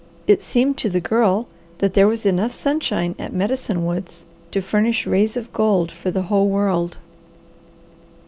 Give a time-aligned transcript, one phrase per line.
[0.25, 1.47] It seemed to the Girl
[1.77, 6.23] that there was enough sunshine at Medicine Woods to furnish rays of gold for the
[6.23, 6.97] whole world.